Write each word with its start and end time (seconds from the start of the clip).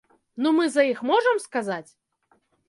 Ну 0.45 0.53
мы 0.59 0.63
за 0.75 0.85
іх 0.91 1.03
можам 1.09 1.43
сказаць? 1.45 1.91